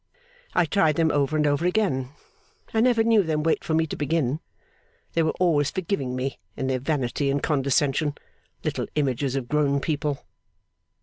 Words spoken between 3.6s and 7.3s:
for me to begin. They were always forgiving me, in their vanity